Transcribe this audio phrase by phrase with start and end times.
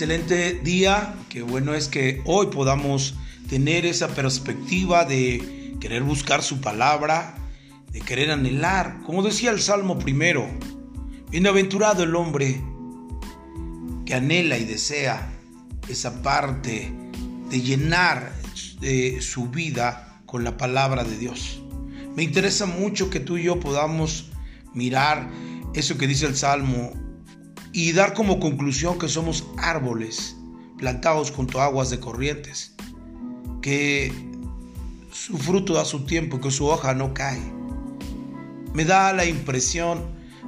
[0.00, 3.16] Excelente día, qué bueno es que hoy podamos
[3.50, 7.36] tener esa perspectiva de querer buscar su palabra,
[7.92, 10.48] de querer anhelar, como decía el Salmo primero,
[11.30, 12.62] bienaventurado el hombre
[14.06, 15.34] que anhela y desea
[15.86, 16.90] esa parte
[17.50, 18.32] de llenar
[18.80, 21.60] de su vida con la palabra de Dios.
[22.16, 24.30] Me interesa mucho que tú y yo podamos
[24.72, 25.28] mirar
[25.74, 26.90] eso que dice el Salmo
[27.72, 30.36] y dar como conclusión que somos árboles
[30.78, 32.74] plantados junto a aguas de corrientes,
[33.60, 34.12] que
[35.12, 37.40] su fruto da su tiempo, que su hoja no cae.
[38.72, 40.04] Me da la impresión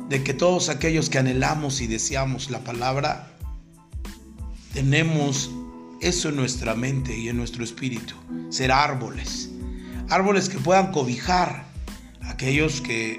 [0.09, 3.37] de que todos aquellos que anhelamos y deseamos la palabra,
[4.73, 5.51] tenemos
[6.01, 8.15] eso en nuestra mente y en nuestro espíritu,
[8.51, 9.51] ser árboles,
[10.09, 11.67] árboles que puedan cobijar
[12.23, 13.19] a aquellos que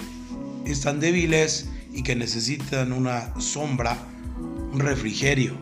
[0.66, 3.98] están débiles y que necesitan una sombra,
[4.72, 5.56] un refrigerio.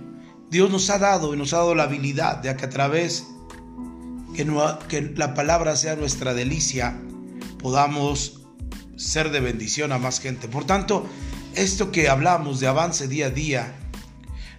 [0.49, 3.25] Dios nos ha dado y nos ha dado la habilidad de que a través
[4.35, 4.45] que,
[4.87, 6.99] que la palabra sea nuestra delicia,
[7.59, 8.41] podamos
[8.95, 10.47] ser de bendición a más gente.
[10.47, 11.07] Por tanto,
[11.55, 13.75] esto que hablamos de avance día a día,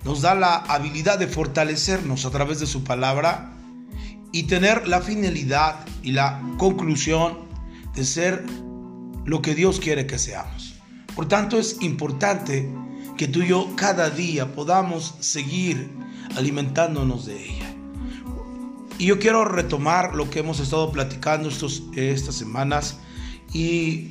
[0.04, 3.52] nos da la habilidad de fortalecernos a través de su palabra
[4.32, 7.38] y tener la finalidad y la conclusión
[7.94, 8.44] de ser
[9.24, 10.71] lo que Dios quiere que seamos.
[11.14, 12.68] Por tanto, es importante
[13.16, 15.90] que tú y yo cada día podamos seguir
[16.36, 17.74] alimentándonos de ella.
[18.98, 22.98] Y yo quiero retomar lo que hemos estado platicando estos, estas semanas
[23.52, 24.10] y,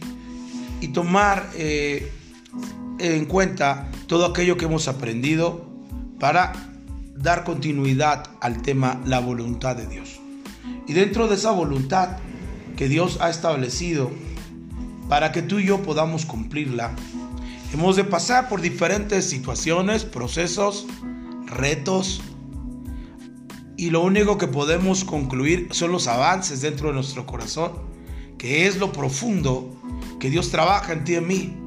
[0.81, 2.11] y tomar eh,
[2.99, 5.65] en cuenta todo aquello que hemos aprendido
[6.19, 6.53] para
[7.15, 10.19] dar continuidad al tema la voluntad de Dios.
[10.88, 12.17] Y dentro de esa voluntad
[12.75, 14.11] que Dios ha establecido
[15.12, 16.95] para que tú y yo podamos cumplirla,
[17.73, 20.88] hemos de pasar por diferentes situaciones, procesos,
[21.48, 22.22] retos,
[23.76, 27.73] y lo único que podemos concluir son los avances dentro de nuestro corazón,
[28.38, 29.76] que es lo profundo
[30.17, 31.58] que Dios trabaja en ti y en mí.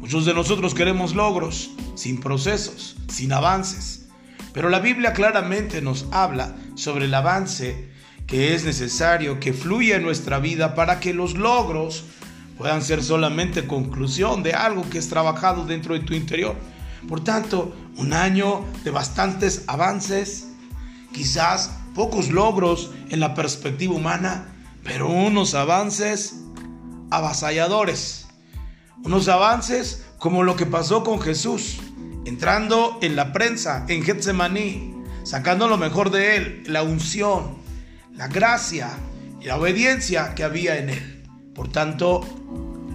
[0.00, 4.06] Muchos de nosotros queremos logros sin procesos, sin avances.
[4.54, 7.90] Pero la Biblia claramente nos habla sobre el avance
[8.26, 12.06] que es necesario que fluya en nuestra vida para que los logros
[12.56, 16.56] puedan ser solamente conclusión de algo que es trabajado dentro de tu interior.
[17.08, 20.48] Por tanto, un año de bastantes avances,
[21.12, 24.48] quizás pocos logros en la perspectiva humana,
[24.82, 26.36] pero unos avances
[27.10, 28.26] avasalladores.
[29.04, 31.78] Unos avances como lo que pasó con Jesús,
[32.24, 37.56] entrando en la prensa, en Getsemaní, sacando lo mejor de él, la unción,
[38.12, 38.90] la gracia
[39.40, 41.15] y la obediencia que había en él.
[41.56, 42.20] Por tanto,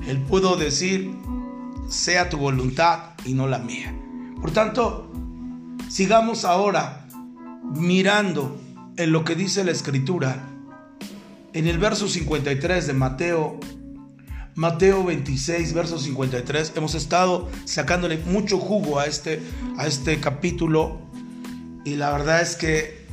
[0.08, 1.12] él pudo decir,
[1.90, 3.94] sea tu voluntad y no la mía.
[4.40, 5.12] Por tanto,
[5.90, 7.08] sigamos ahora
[7.74, 8.62] mirando
[8.98, 10.48] en lo que dice la escritura.
[11.54, 13.60] En el verso 53 de Mateo,
[14.54, 19.42] Mateo 26, verso 53, hemos estado sacándole mucho jugo a este,
[19.78, 21.02] a este capítulo
[21.84, 23.08] y la verdad es que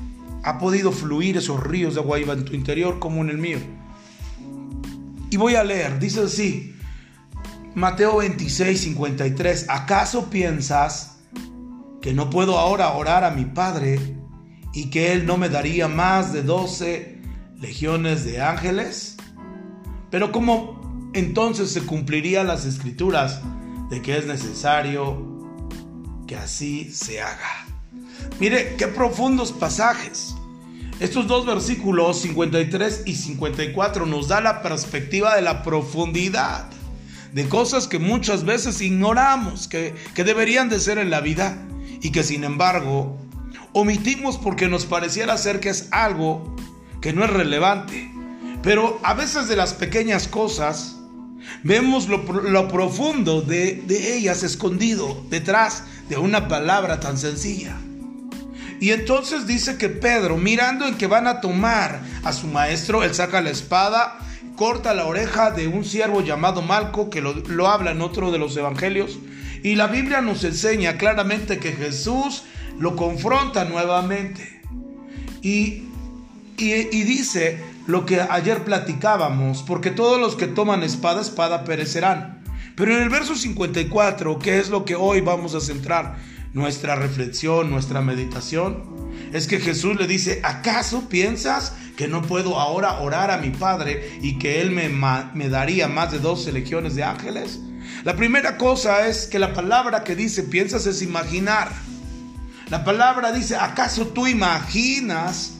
[0.44, 3.77] ha podido fluir esos ríos de agua en tu interior como en el mío.
[5.30, 6.74] Y voy a leer, dice así,
[7.74, 11.18] Mateo 26, 53, ¿acaso piensas
[12.00, 14.16] que no puedo ahora orar a mi Padre
[14.72, 17.20] y que Él no me daría más de 12
[17.60, 19.16] legiones de ángeles?
[20.10, 23.42] Pero ¿cómo entonces se cumplirían las escrituras
[23.90, 25.46] de que es necesario
[26.26, 27.66] que así se haga?
[28.40, 30.34] Mire, qué profundos pasajes.
[31.00, 36.68] Estos dos versículos 53 y 54 nos da la perspectiva de la profundidad
[37.32, 41.56] de cosas que muchas veces ignoramos, que, que deberían de ser en la vida
[42.02, 43.16] y que sin embargo
[43.72, 46.56] omitimos porque nos pareciera ser que es algo
[47.00, 48.10] que no es relevante.
[48.64, 50.96] Pero a veces de las pequeñas cosas
[51.62, 57.76] vemos lo, lo profundo de, de ellas escondido detrás de una palabra tan sencilla.
[58.80, 63.14] Y entonces dice que Pedro, mirando en que van a tomar a su maestro, él
[63.14, 64.18] saca la espada
[64.58, 68.56] corta la oreja de un siervo llamado Malco, que lo, habla en otro de los
[68.56, 69.20] evangelios.
[69.62, 72.42] Y la Biblia nos enseña claramente que Jesús
[72.76, 74.60] lo confronta nuevamente.
[75.42, 75.84] Y,
[76.56, 82.42] y, dice lo que ayer platicábamos, porque todos los que toman espada, espada perecerán.
[82.74, 86.16] Pero en el verso 54, que es lo que hoy vamos a centrar
[86.52, 88.98] nuestra reflexión, nuestra meditación,
[89.32, 94.18] es que Jesús le dice, ¿acaso piensas que no puedo ahora orar a mi Padre
[94.22, 97.60] y que Él me, daría más de 12 legiones de ángeles?
[98.04, 101.70] La primera cosa es que la palabra que dice piensas es imaginar.
[102.70, 105.54] La palabra dice, ¿acaso tú imaginas?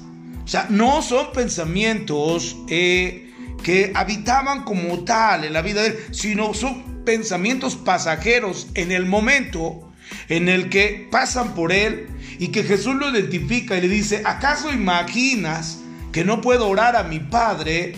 [0.45, 5.99] O sea, no son pensamientos eh, que habitaban como tal en la vida de él,
[6.11, 9.88] sino son pensamientos pasajeros en el momento
[10.29, 12.09] en el que pasan por él
[12.39, 15.81] y que Jesús lo identifica y le dice, ¿acaso imaginas
[16.13, 17.95] que no puedo orar a mi Padre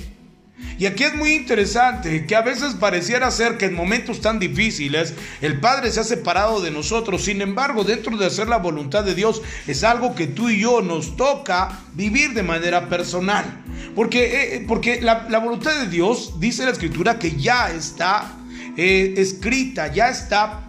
[0.78, 5.14] y aquí es muy interesante que a veces pareciera ser que en momentos tan difíciles
[5.42, 7.24] el Padre se ha separado de nosotros.
[7.24, 10.80] Sin embargo, dentro de hacer la voluntad de Dios es algo que tú y yo
[10.80, 13.62] nos toca vivir de manera personal.
[13.94, 18.38] Porque, eh, eh, porque la, voluntad de Dios, dice la Escritura, que ya está
[18.82, 20.66] eh, escrita, ya está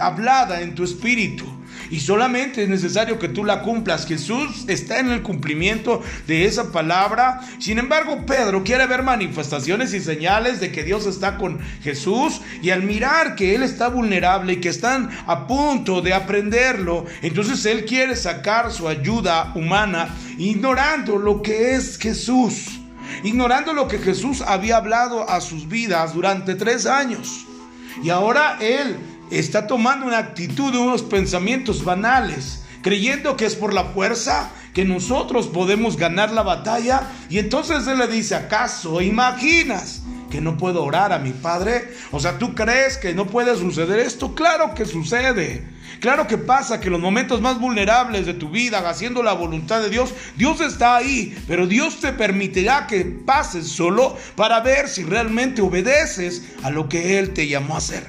[0.00, 1.56] hablada en tu espíritu
[1.90, 4.06] y solamente es necesario que tú la cumplas.
[4.06, 7.40] Jesús está en el cumplimiento de esa palabra.
[7.58, 12.70] Sin embargo, Pedro quiere ver manifestaciones y señales de que Dios está con Jesús y
[12.70, 17.84] al mirar que él está vulnerable y que están a punto de aprenderlo, entonces él
[17.84, 20.08] quiere sacar su ayuda humana
[20.38, 22.75] ignorando lo que es Jesús
[23.26, 27.46] ignorando lo que Jesús había hablado a sus vidas durante tres años.
[28.02, 28.96] Y ahora él
[29.30, 34.84] está tomando una actitud de unos pensamientos banales, creyendo que es por la fuerza que
[34.84, 37.10] nosotros podemos ganar la batalla.
[37.28, 40.02] Y entonces él le dice, ¿acaso imaginas?
[40.40, 41.92] No puedo orar a mi Padre?
[42.10, 44.34] O sea, ¿tú crees que no puede suceder esto?
[44.34, 45.64] Claro que sucede.
[46.00, 49.90] Claro que pasa que los momentos más vulnerables de tu vida, haciendo la voluntad de
[49.90, 55.62] Dios, Dios está ahí, pero Dios te permitirá que pases solo para ver si realmente
[55.62, 58.06] obedeces a lo que Él te llamó a hacer.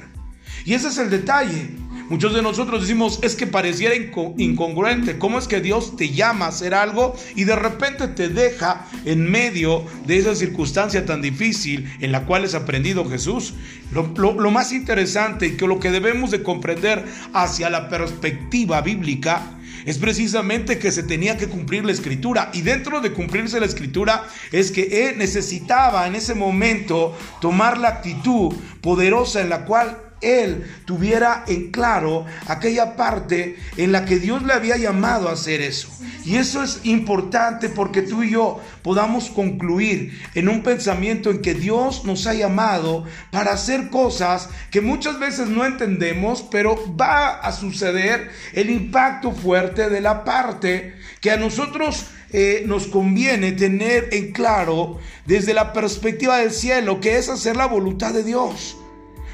[0.64, 1.70] Y ese es el detalle.
[2.08, 5.18] Muchos de nosotros decimos, es que pareciera incongruente.
[5.18, 9.30] ¿Cómo es que Dios te llama a hacer algo y de repente te deja en
[9.30, 13.52] medio de esa circunstancia tan difícil en la cual es aprendido Jesús?
[13.92, 19.58] Lo, lo más interesante y que lo que debemos de comprender hacia la perspectiva bíblica
[19.84, 22.50] es precisamente que se tenía que cumplir la escritura.
[22.54, 27.88] Y dentro de cumplirse la escritura es que él necesitaba en ese momento tomar la
[27.88, 34.42] actitud poderosa en la cual él tuviera en claro aquella parte en la que Dios
[34.42, 35.88] le había llamado a hacer eso.
[36.24, 41.54] Y eso es importante porque tú y yo podamos concluir en un pensamiento en que
[41.54, 47.52] Dios nos ha llamado para hacer cosas que muchas veces no entendemos, pero va a
[47.52, 54.32] suceder el impacto fuerte de la parte que a nosotros eh, nos conviene tener en
[54.32, 58.76] claro desde la perspectiva del cielo, que es hacer la voluntad de Dios.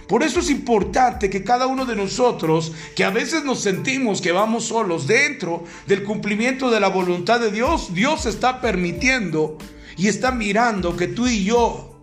[0.08, 4.32] Por eso es importante que cada uno de nosotros, que a veces nos sentimos que
[4.32, 9.56] vamos solos dentro del cumplimiento de la voluntad de Dios, Dios está permitiendo
[9.96, 11.94] y está mirando que tú y yo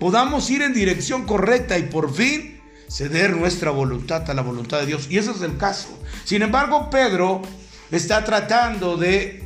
[0.00, 4.86] podamos ir en dirección correcta y por fin ceder nuestra voluntad a la voluntad de
[4.86, 5.06] Dios.
[5.10, 5.98] Y ese es el caso.
[6.24, 7.42] Sin embargo, Pedro
[7.90, 9.42] está tratando de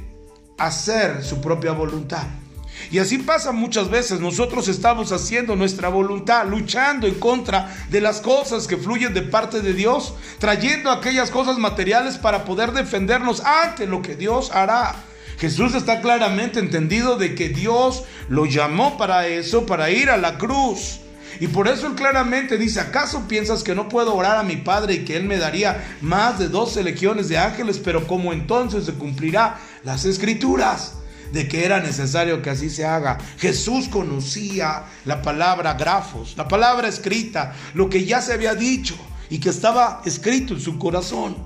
[0.58, 2.26] hacer su propia voluntad.
[2.90, 4.20] Y así pasa muchas veces.
[4.20, 9.60] Nosotros estamos haciendo nuestra voluntad, luchando en contra de las cosas que fluyen de parte
[9.60, 14.94] de Dios, trayendo aquellas cosas materiales para poder defendernos ante lo que Dios hará.
[15.38, 20.38] Jesús está claramente entendido de que Dios lo llamó para eso, para ir a la
[20.38, 21.00] cruz.
[21.40, 24.94] Y por eso él claramente dice, ¿acaso piensas que no puedo orar a mi Padre
[24.94, 27.78] y que Él me daría más de 12 legiones de ángeles?
[27.78, 30.97] Pero como entonces se cumplirá las escrituras
[31.32, 33.18] de que era necesario que así se haga.
[33.38, 38.96] Jesús conocía la palabra grafos, la palabra escrita, lo que ya se había dicho
[39.30, 41.36] y que estaba escrito en su corazón.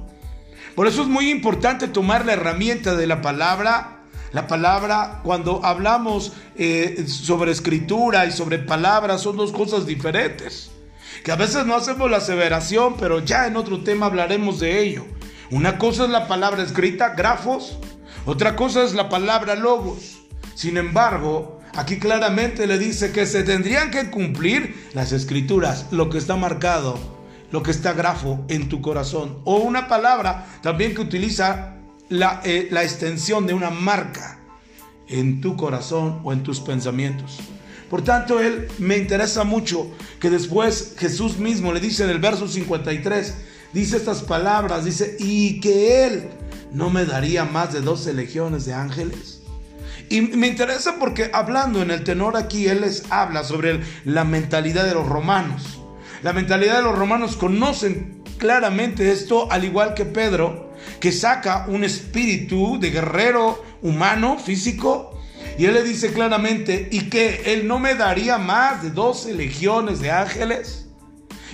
[0.75, 3.99] Por eso es muy importante tomar la herramienta de la palabra.
[4.33, 10.71] La palabra, cuando hablamos eh, sobre escritura y sobre palabras, son dos cosas diferentes.
[11.23, 15.05] Que a veces no hacemos la aseveración, pero ya en otro tema hablaremos de ello.
[15.51, 17.79] Una cosa es la palabra escrita, grafos,
[18.25, 20.21] otra cosa es la palabra logos.
[20.55, 26.19] Sin embargo, aquí claramente le dice que se tendrían que cumplir las escrituras, lo que
[26.19, 26.99] está marcado,
[27.51, 29.39] lo que está grafo en tu corazón.
[29.45, 31.77] O una palabra también que utiliza
[32.09, 34.39] la, eh, extensión de una marca
[35.09, 37.39] en tu corazón o en tus pensamientos.
[37.91, 42.49] Por tanto, él me interesa mucho que después Jesús mismo le dice en el verso
[42.49, 43.35] 53,
[43.73, 46.29] dice estas palabras, dice, y que él
[46.73, 49.43] ¿no me daría más de 12 legiones de ángeles?
[50.09, 54.85] Y me interesa porque hablando en el tenor aquí, él les habla sobre la mentalidad
[54.85, 55.81] de los romanos.
[56.23, 61.85] La mentalidad de los romanos conocen claramente esto, al igual que Pedro, que saca un
[61.85, 65.19] espíritu de guerrero humano, físico,
[65.59, 70.01] y él le dice claramente, y que él no me daría más de 12 legiones
[70.01, 70.87] de ángeles.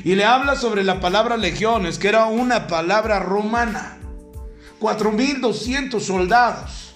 [0.05, 3.99] Y le habla sobre la palabra legiones, que era una palabra romana.
[4.81, 6.95] 4.200 soldados.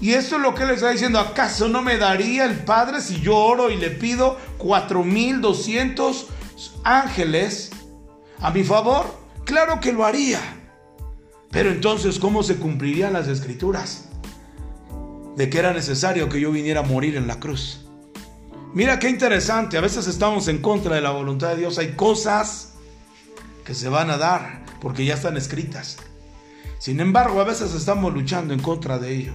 [0.00, 3.20] Y esto es lo que le está diciendo, ¿acaso no me daría el Padre si
[3.20, 6.26] yo oro y le pido 4.200
[6.84, 7.70] ángeles
[8.38, 9.12] a mi favor?
[9.44, 10.40] Claro que lo haría.
[11.50, 14.08] Pero entonces, ¿cómo se cumplirían las escrituras?
[15.36, 17.87] De que era necesario que yo viniera a morir en la cruz.
[18.74, 21.78] Mira qué interesante, a veces estamos en contra de la voluntad de Dios.
[21.78, 22.74] Hay cosas
[23.64, 25.96] que se van a dar porque ya están escritas.
[26.78, 29.32] Sin embargo, a veces estamos luchando en contra de ello.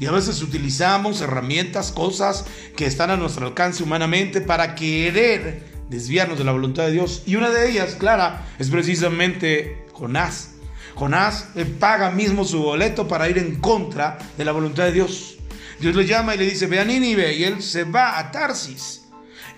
[0.00, 6.38] Y a veces utilizamos herramientas, cosas que están a nuestro alcance humanamente para querer desviarnos
[6.38, 7.22] de la voluntad de Dios.
[7.26, 10.54] Y una de ellas, clara, es precisamente Jonás.
[10.94, 15.33] Jonás paga mismo su boleto para ir en contra de la voluntad de Dios.
[15.80, 19.02] Dios le llama y le dice, ve a Nínive, y él se va a Tarsis,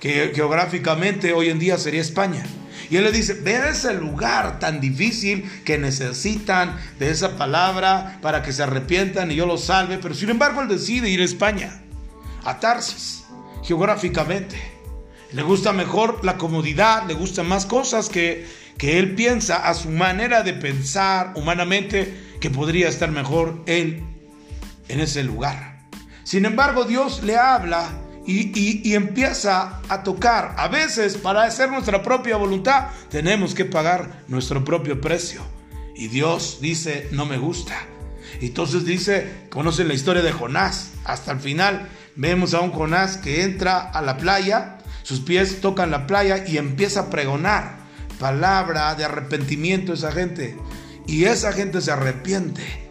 [0.01, 2.45] que geográficamente hoy en día sería España.
[2.91, 8.19] Y él le dice, ve a ese lugar tan difícil que necesitan de esa palabra
[8.23, 9.99] para que se arrepientan y yo los salve.
[9.99, 11.83] Pero sin embargo él decide ir a España,
[12.45, 13.25] a Tarsis,
[13.65, 14.57] geográficamente.
[15.33, 18.47] Le gusta mejor la comodidad, le gustan más cosas que,
[18.79, 24.05] que él piensa a su manera de pensar humanamente que podría estar mejor él
[24.89, 25.76] en ese lugar.
[26.27, 27.89] Sin embargo, Dios le habla
[28.27, 30.57] y, empieza a tocar.
[30.59, 35.41] A veces, para hacer nuestra propia voluntad, tenemos que pagar nuestro propio precio.
[35.95, 37.77] Y Dios dice, no me gusta.
[38.41, 40.95] Entonces dice, conocen la historia de Jonás.
[41.05, 45.93] Hasta el final vemos a un Jonás que entra a la playa, sus pies tocan
[45.93, 47.77] la playa y empieza a pregonar
[48.19, 50.57] palabra de arrepentimiento a esa gente.
[51.07, 52.86] Y esa gente se arrepiente.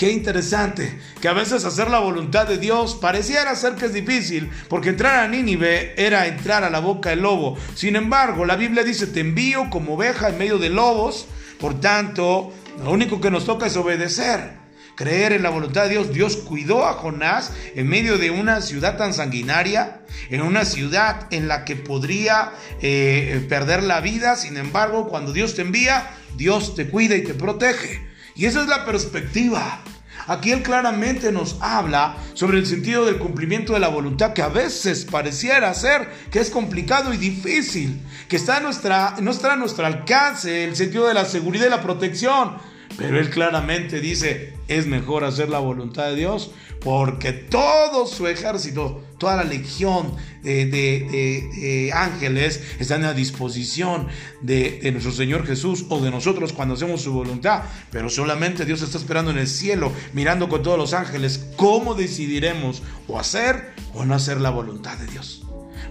[0.00, 4.50] Qué interesante que a veces hacer la voluntad de Dios pareciera ser que es difícil,
[4.70, 7.58] porque entrar a Nínive era entrar a la boca del lobo.
[7.74, 11.26] Sin embargo, la Biblia dice, te envío como oveja en medio de lobos,
[11.60, 12.50] por tanto,
[12.82, 14.58] lo único que nos toca es obedecer
[14.94, 16.14] creer en la voluntad de Dios.
[16.14, 21.46] Dios cuidó a Jonás en medio de una ciudad tan sanguinaria, en una ciudad en
[21.46, 24.36] la que podría eh, perder la vida.
[24.36, 28.09] Sin embargo, cuando Dios te envía, Dios te cuida y te protege.
[28.34, 29.82] Y esa es la perspectiva.
[30.26, 34.48] Aquí él claramente nos habla sobre el sentido del cumplimiento de la voluntad que a
[34.48, 39.86] veces pareciera ser que es complicado y difícil, que está nuestra, no está a nuestro
[39.86, 42.58] alcance el sentido de la seguridad y la protección.
[42.96, 49.04] Pero él claramente dice, es mejor hacer la voluntad de Dios porque todo su ejército,
[49.18, 54.08] toda la legión de, ángeles están a disposición
[54.40, 57.64] de, nuestro Señor Jesús o de nosotros cuando hacemos su voluntad.
[57.90, 62.82] Pero solamente Dios está esperando en el cielo, mirando con todos los ángeles, cómo decidiremos
[63.08, 65.42] o hacer o no hacer la voluntad de Dios.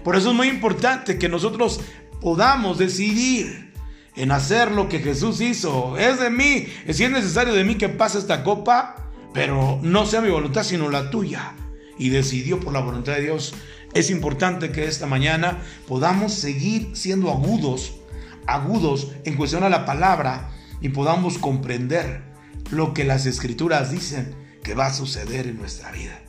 [0.02, 1.80] Por eso es muy importante que nosotros
[2.20, 3.69] podamos decidir
[4.16, 5.96] en hacer lo que Jesús hizo.
[5.96, 10.20] Es de mí, si es necesario de mí que pase esta copa, pero no sea
[10.20, 11.54] mi voluntad sino la tuya.
[11.98, 13.54] Y decidió por la voluntad de Dios.
[13.92, 17.94] Es importante que esta mañana podamos seguir siendo agudos,
[18.46, 20.50] agudos en cuestión a la palabra
[20.80, 22.22] y podamos comprender
[22.70, 26.22] lo que las escrituras dicen que va a suceder en nuestra vida.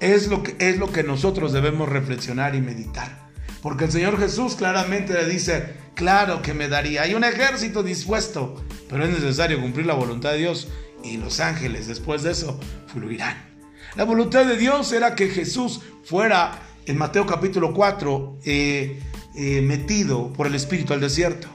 [0.00, 3.19] Es lo que, es lo que nosotros debemos reflexionar y meditar.
[3.62, 7.02] Porque el Señor Jesús claramente le dice, claro que me daría.
[7.02, 10.68] Hay un ejército dispuesto, pero es necesario cumplir la voluntad de Dios
[11.04, 13.50] y los ángeles después de eso fluirán.
[13.96, 18.98] La voluntad de Dios era que Jesús fuera en Mateo capítulo 4 eh,
[19.34, 21.48] eh, metido por el Espíritu al desierto.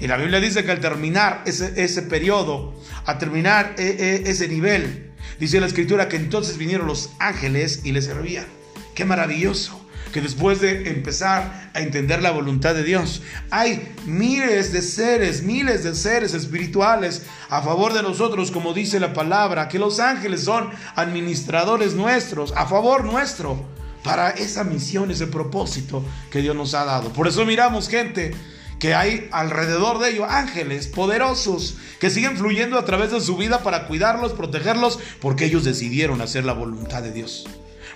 [0.00, 2.74] Y la Biblia dice que al terminar ese, periodo,
[3.04, 8.02] a terminar eh, ese nivel, dice la Escritura que entonces vinieron los ángeles y le
[8.02, 8.46] servían.
[8.94, 14.82] Qué maravilloso que después de empezar a entender la voluntad de Dios, hay miles de
[14.82, 20.00] seres, miles de seres espirituales a favor de nosotros, como dice la palabra, que los
[20.00, 23.64] ángeles son administradores nuestros, a favor nuestro,
[24.02, 27.12] para esa misión, ese propósito que Dios nos ha dado.
[27.12, 28.34] Por eso miramos gente
[28.78, 33.62] que hay alrededor de ellos ángeles poderosos que siguen fluyendo a través de su vida
[33.62, 37.46] para cuidarlos, protegerlos, porque ellos decidieron hacer la voluntad de Dios.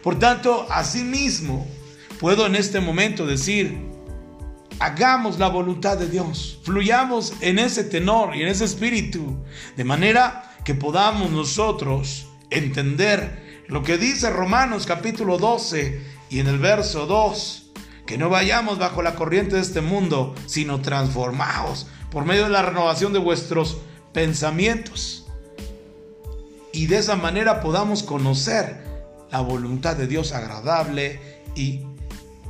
[0.02, 1.68] Por tanto, asimismo,
[2.22, 3.76] puedo en este momento decir,
[4.78, 9.42] hagamos la voluntad de Dios, fluyamos en ese tenor y en ese espíritu,
[9.76, 16.00] de manera que podamos nosotros entender lo que dice Romanos capítulo 12
[16.30, 17.72] y en el verso 2,
[18.06, 22.62] que no vayamos bajo la corriente de este mundo, sino transformados por medio de la
[22.62, 23.78] renovación de vuestros
[24.12, 25.26] pensamientos.
[26.72, 28.84] Y de esa manera podamos conocer
[29.32, 31.82] la voluntad de Dios agradable y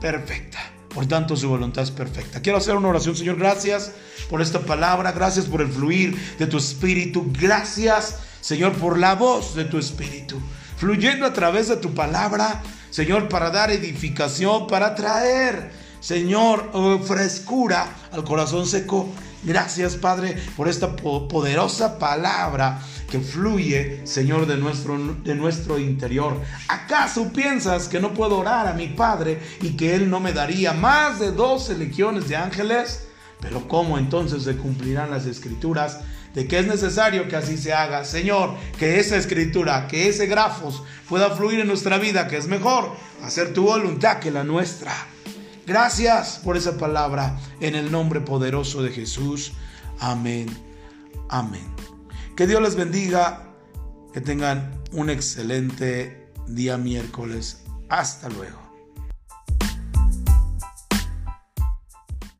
[0.02, 0.58] perfecta.
[0.92, 2.42] Por tanto, su voluntad es perfecta.
[2.42, 3.38] Quiero hacer una oración, Señor.
[3.38, 3.92] Gracias
[4.28, 5.12] por esta palabra.
[5.12, 7.30] Gracias por el fluir de tu espíritu.
[7.40, 10.38] Gracias, Señor, por la voz de tu espíritu.
[10.76, 17.86] Fluyendo a través de tu palabra, Señor, para dar edificación, para traer, Señor, oh, frescura
[18.10, 19.08] al corazón seco.
[19.44, 22.80] Gracias, Padre, por esta poderosa palabra
[23.12, 26.40] que fluye, Señor, de nuestro, de nuestro interior.
[26.68, 30.72] ¿Acaso piensas que no puedo orar a mi Padre y que Él no me daría
[30.72, 33.08] más de 12 legiones de ángeles?
[33.38, 36.00] Pero ¿cómo entonces se cumplirán las escrituras
[36.34, 38.06] de que es necesario que así se haga?
[38.06, 42.92] Señor, que esa escritura, que ese grafos pueda fluir en nuestra vida, que es mejor
[43.22, 44.94] hacer tu voluntad que la nuestra.
[45.66, 49.52] Gracias por esa palabra en el nombre poderoso de Jesús.
[50.00, 50.46] Amén.
[51.28, 51.81] Amén.
[52.42, 53.44] Que Dios les bendiga,
[54.12, 57.62] que tengan un excelente día miércoles.
[57.88, 58.61] Hasta luego.